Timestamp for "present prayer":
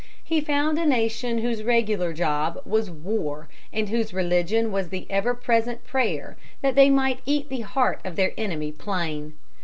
5.35-6.37